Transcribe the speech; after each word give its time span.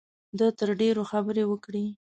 ده 0.39 0.47
تر 0.59 0.69
ډېرو 0.81 1.03
خبرې 1.11 1.43
وکړې. 1.47 1.85